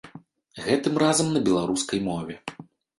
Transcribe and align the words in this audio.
Гэтым 0.69 0.97
разам 1.05 1.27
на 1.37 1.47
беларускай 1.51 2.05
мове. 2.11 2.33